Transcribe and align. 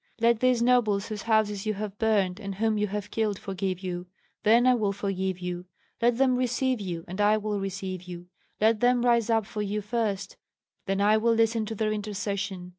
Let 0.19 0.39
these 0.39 0.63
nobles 0.63 1.09
whose 1.09 1.21
houses 1.21 1.67
you 1.67 1.75
have 1.75 1.99
burned 1.99 2.39
and 2.39 2.55
whom 2.55 2.75
you 2.75 2.87
have 2.87 3.11
killed 3.11 3.37
forgive 3.37 3.81
you, 3.81 4.07
then 4.41 4.65
I 4.65 4.73
will 4.73 4.93
forgive 4.93 5.37
you; 5.37 5.65
let 6.01 6.17
them 6.17 6.35
receive 6.37 6.81
you, 6.81 7.05
and 7.07 7.21
I 7.21 7.37
will 7.37 7.59
receive 7.59 8.01
you; 8.01 8.25
let 8.59 8.79
them 8.79 9.05
rise 9.05 9.29
up 9.29 9.45
for 9.45 9.61
you 9.61 9.79
first, 9.79 10.37
then 10.87 11.01
I 11.01 11.17
will 11.17 11.35
listen 11.35 11.67
to 11.67 11.75
their 11.75 11.91
intercession. 11.93 12.69